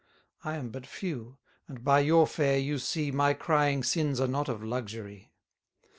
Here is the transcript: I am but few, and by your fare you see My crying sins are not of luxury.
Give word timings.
I 0.43 0.55
am 0.55 0.71
but 0.71 0.87
few, 0.87 1.37
and 1.67 1.83
by 1.83 1.99
your 1.99 2.25
fare 2.25 2.57
you 2.57 2.79
see 2.79 3.11
My 3.11 3.35
crying 3.35 3.83
sins 3.83 4.19
are 4.19 4.27
not 4.27 4.49
of 4.49 4.63
luxury. 4.63 5.31